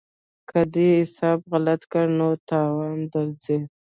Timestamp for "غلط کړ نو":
1.51-2.29